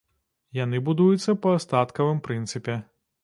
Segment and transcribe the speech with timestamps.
[0.63, 2.79] Яны будуюцца па астаткавым прынцыпе.